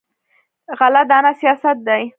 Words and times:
غله 0.79 1.01
دانه 1.09 1.31
سیاست 1.39 1.77
دی. 1.87 2.03